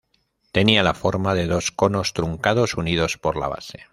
[0.51, 3.85] Tenía la forma de dos conos truncados unidos por la base.